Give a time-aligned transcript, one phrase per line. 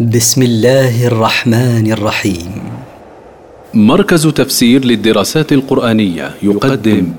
[0.00, 2.52] بسم الله الرحمن الرحيم.
[3.74, 7.12] مركز تفسير للدراسات القرآنية يقدم.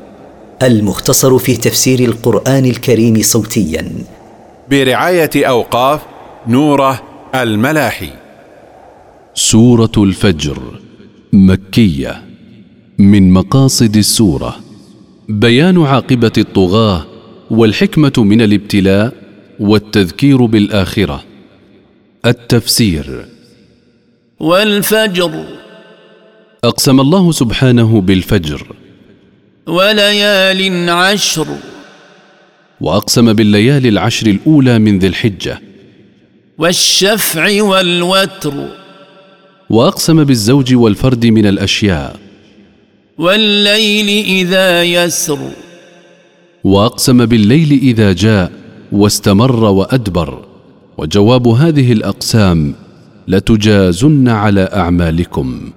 [0.64, 3.92] المختصر في تفسير القرآن الكريم صوتيا.
[4.72, 6.02] برعاية أوقاف
[6.48, 7.02] نوره
[7.36, 8.10] الملاحي.
[9.34, 10.80] سورة الفجر
[11.34, 12.22] مكية.
[12.98, 14.56] من مقاصد السورة
[15.30, 17.06] بيان عاقبة الطغاة
[17.52, 19.14] والحكمة من الابتلاء
[19.60, 21.24] والتذكير بالآخرة.
[22.26, 23.26] التفسير.
[24.40, 25.46] والفجر.
[26.64, 28.68] أقسم الله سبحانه بالفجر.
[29.68, 31.48] وليال عشر.
[32.82, 35.62] وأقسم بالليالي العشر الأولى من ذي الحجة.
[36.58, 38.68] والشفع والوتر.
[39.70, 42.20] وأقسم بالزوج والفرد من الأشياء.
[43.18, 45.52] والليل إذا يسر.
[46.64, 48.52] وأقسم بالليل إذا جاء
[48.92, 50.45] واستمر وأدبر.
[50.98, 52.74] وجواب هذه الأقسام
[53.28, 55.72] لتجازن على أعمالكم.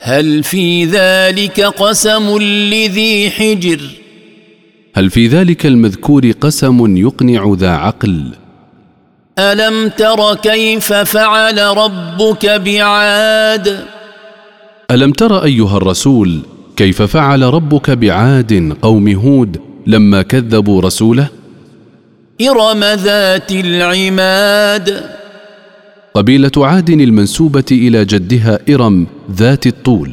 [0.00, 2.38] هل في ذلك قسم
[2.70, 3.80] لذي حجر؟
[4.94, 8.24] هل في ذلك المذكور قسم يقنع ذا عقل؟
[9.38, 13.84] ألم تر كيف فعل ربك بعاد؟
[14.90, 16.40] ألم تر أيها الرسول
[16.76, 21.28] كيف فعل ربك بعاد قوم هود لما كذبوا رسوله؟
[22.40, 25.10] إرم ذات العماد.
[26.14, 30.10] قبيلة عاد المنسوبة إلى جدها إرم ذات الطول.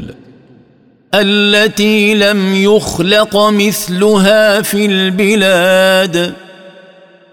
[1.14, 6.34] التي لم يخلق مثلها في البلاد.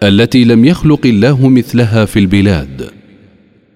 [0.02, 2.90] التي لم يخلق الله مثلها في البلاد.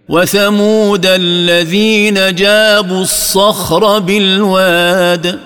[0.09, 5.39] وثمود الذين جابوا الصخر بالواد.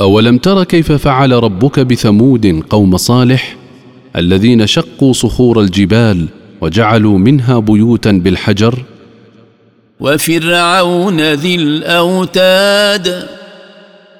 [0.00, 3.61] أولم تر كيف فعل ربك بثمود قوم صالح؟
[4.16, 6.26] الذين شقوا صخور الجبال
[6.60, 8.82] وجعلوا منها بيوتا بالحجر.
[10.00, 13.26] وفرعون ذي الأوتاد.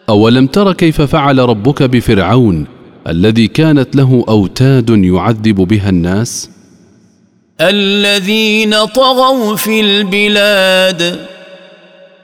[0.09, 2.67] أولم تر كيف فعل ربك بفرعون
[3.09, 6.51] الذي كانت له أوتاد يعذب بها الناس؟
[7.61, 11.27] الذين طغوا في البلاد.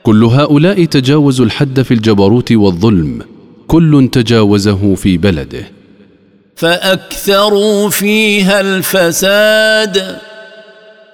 [0.03, 3.21] كل هؤلاء تجاوزوا الحد في الجبروت والظلم
[3.67, 5.78] كل تجاوزه في بلده.
[6.59, 10.17] فأكثروا فيها الفساد.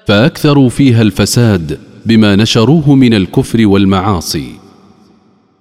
[0.07, 4.51] فأكثروا فيها الفساد بما نشروه من الكفر والمعاصي.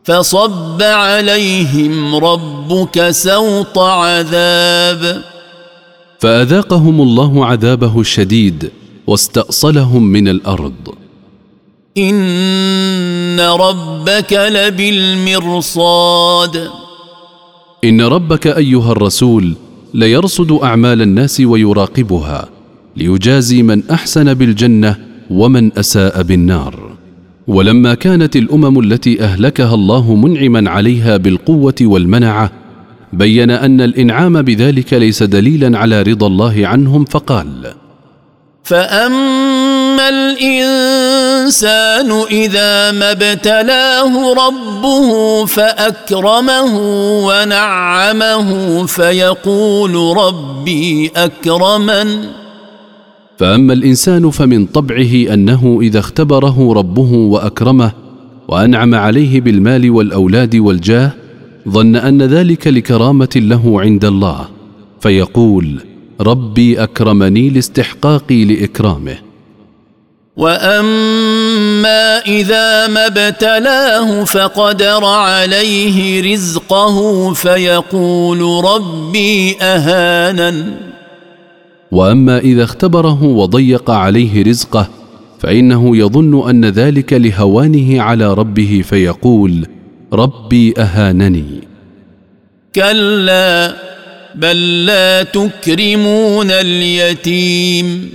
[0.04, 5.22] فصب عليهم ربك سوط عذاب.
[6.18, 8.70] فأذاقهم الله عذابه الشديد
[9.06, 10.94] واستأصلهم من الأرض.
[11.98, 15.74] إن ربك لبالمرصاد.
[17.84, 19.54] إن ربك أيها الرسول
[19.94, 22.48] ليرصد أعمال الناس ويراقبها
[22.96, 24.96] ليجازي من أحسن بالجنة
[25.30, 26.94] ومن أساء بالنار.
[27.46, 32.50] ولما كانت الأمم التي أهلكها الله منعما عليها بالقوة والمنعة
[33.12, 37.72] بين أن الإنعام بذلك ليس دليلا على رضا الله عنهم فقال
[38.64, 40.08] فأما
[41.48, 45.08] الإنسان إذا ما ابتلاه ربه
[45.44, 46.72] فأكرمه
[47.26, 48.48] ونعمه
[48.86, 52.08] فيقول ربي أكرمن.
[53.38, 57.92] فأما الإنسان فمن طبعه أنه إذا اختبره ربه وأكرمه
[58.48, 61.10] وأنعم عليه بالمال والأولاد والجاه
[61.68, 64.48] ظن أن ذلك لكرامة له عند الله
[65.00, 65.80] فيقول
[66.20, 69.16] ربي أكرمني لاستحقاقي لإكرامه.
[70.36, 71.33] وأما
[72.26, 80.74] اذا ما ابتلاه فقدر عليه رزقه فيقول ربي اهانن
[81.90, 84.88] واما اذا اختبره وضيق عليه رزقه
[85.38, 89.66] فانه يظن ان ذلك لهوانه على ربه فيقول
[90.12, 91.60] ربي اهانني
[92.74, 93.76] كلا
[94.34, 98.10] بل لا تكرمون اليتيم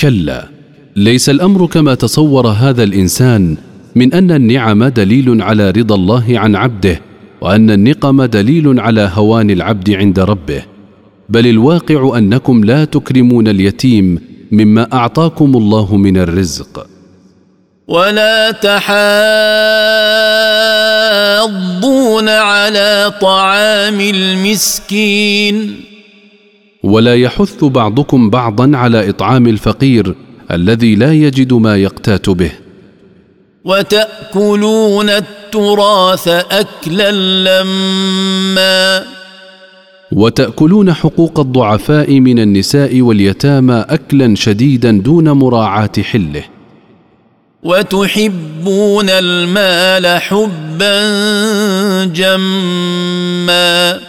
[0.00, 0.51] كلا
[0.96, 3.56] ليس الأمر كما تصور هذا الإنسان
[3.96, 7.00] من أن النعم دليل على رضا الله عن عبده
[7.40, 10.62] وأن النقم دليل على هوان العبد عند ربه.
[11.28, 14.18] بل الواقع أنكم لا تكرمون اليتيم
[14.52, 16.86] مما أعطاكم الله من الرزق.
[17.88, 18.88] ولا تحاضون
[22.28, 25.80] على طعام المسكين.
[26.82, 30.14] ولا يحث بعضكم بعضا على إطعام الفقير
[30.52, 32.50] الذي لا يجد ما يقتات به.
[33.64, 39.04] وتأكلون التراث اكلا لما
[40.12, 46.44] وتأكلون حقوق الضعفاء من النساء واليتامى اكلا شديدا دون مراعاة حله.
[47.62, 51.04] وتحبون المال حبا
[52.04, 54.00] جما.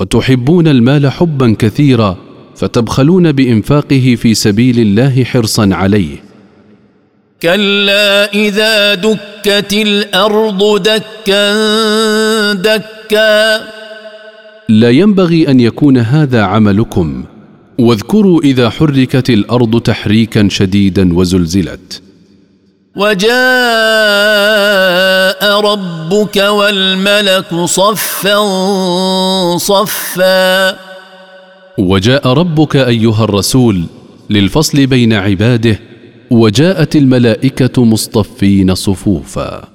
[0.00, 2.29] وتحبون المال حبا كثيرا
[2.60, 6.16] فتبخلون بإنفاقه في سبيل الله حرصا عليه.
[7.42, 11.52] كلا إذا دكت الأرض دكا
[12.52, 13.60] دكا.
[14.68, 17.24] لا ينبغي أن يكون هذا عملكم.
[17.78, 22.02] واذكروا إذا حركت الأرض تحريكا شديدا وزلزلت.
[22.96, 23.30] وجاء
[25.60, 28.36] ربك والملك صفا
[29.56, 30.89] صفا.
[31.78, 33.84] وجاء ربك أيها الرسول
[34.30, 35.80] للفصل بين عباده
[36.30, 39.68] وجاءت الملائكة مصطفين صفوفا.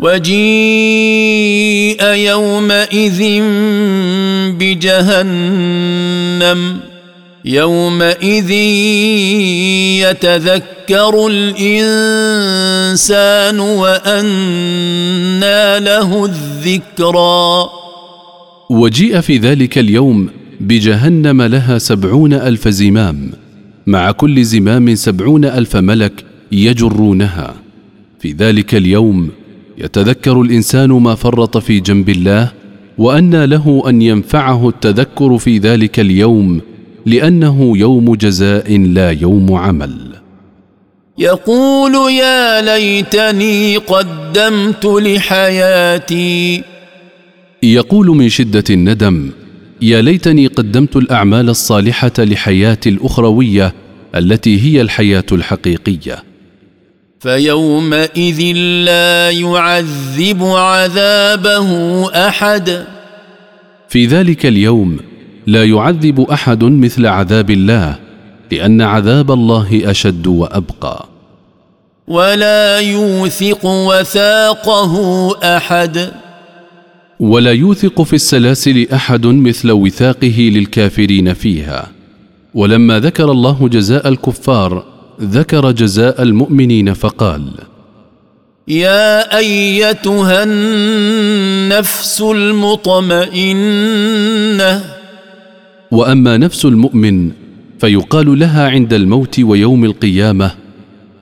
[0.00, 0.34] وجيء
[2.04, 3.42] يومئذ
[4.58, 5.80] بجهنم
[7.44, 8.50] يومئذ
[10.10, 12.00] يتذكر الإنسان
[13.60, 14.20] وأنى
[15.84, 17.70] له الذكرى.
[18.70, 23.30] وجيء في ذلك اليوم بجهنم لها سبعون ألف زمام
[23.86, 27.54] مع كل زمام سبعون ألف ملك يجرونها.
[28.20, 29.28] في ذلك اليوم
[29.78, 32.52] يتذكر الإنسان ما فرط في جنب الله
[32.98, 36.60] وأنى له أن ينفعه التذكر في ذلك اليوم
[37.06, 40.12] لأنه يوم جزاء لا يوم عمل.
[41.18, 46.62] يقول يا ليتني قدمت لحياتي.
[47.62, 49.30] يقول من شدة الندم
[49.82, 53.74] يا ليتني قدمت الأعمال الصالحة لحياتي الأخروية
[54.14, 56.24] التي هي الحياة الحقيقية.
[57.20, 61.68] فيومئذ لا يعذب عذابه
[62.28, 62.84] أحد.
[63.88, 64.96] في ذلك اليوم
[65.46, 67.98] لا يعذب أحد مثل عذاب الله
[68.52, 71.06] لأن عذاب الله أشد وأبقى.
[72.08, 74.96] ولا يوثق وثاقه
[75.56, 76.12] أحد.
[77.22, 81.90] ولا يوثق في السلاسل أحد مثل وثاقه للكافرين فيها.
[82.54, 84.84] ولما ذكر الله جزاء الكفار
[85.20, 87.44] ذكر جزاء المؤمنين فقال
[88.68, 93.62] يا أيتها النفس المطمئنة.
[95.90, 97.30] وأما نفس المؤمن
[97.78, 100.50] فيقال لها عند الموت ويوم القيامة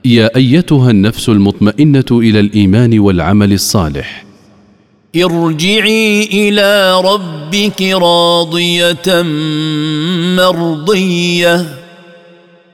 [0.05, 4.30] يا أيتها النفس المطمئنة إلى الإيمان والعمل الصالح.
[5.15, 9.21] ارجعي إلى ربك راضية
[10.37, 11.65] مرضية.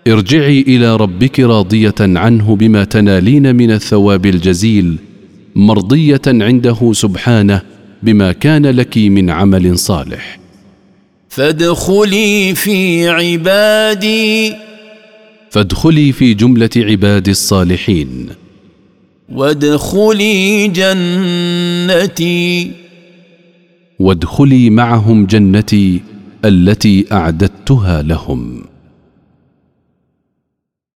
[0.07, 4.95] ارجعي إلى ربك راضية عنه بما تنالين من الثواب الجزيل
[5.55, 7.61] مرضية عنده سبحانه
[8.03, 10.39] بما كان لك من عمل صالح.
[11.29, 14.53] فادخلي في عبادي.
[15.49, 18.46] فادخلي في جملة عباد الصالحين.
[19.29, 22.71] وادخلي جنتي.
[23.99, 26.01] وادخلي معهم جنتي
[26.45, 28.66] التي أعددتها لهم.